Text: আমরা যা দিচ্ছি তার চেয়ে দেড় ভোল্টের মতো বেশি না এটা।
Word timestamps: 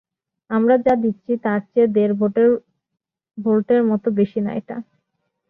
আমরা 0.51 0.75
যা 0.85 0.93
দিচ্ছি 1.03 1.31
তার 1.43 1.61
চেয়ে 1.67 1.87
দেড় 1.95 2.13
ভোল্টের 3.37 3.81
মতো 3.89 4.07
বেশি 4.19 4.39
না 4.45 4.51
এটা। 4.59 4.77